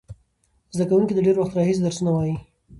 [0.73, 2.35] زده کوونکي له ډېر وخت راهیسې درسونه وایي.